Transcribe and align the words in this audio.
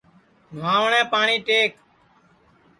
نہواٹؔے 0.59 1.01
پاٹؔی 1.11 1.37
ٹیک 1.47 1.71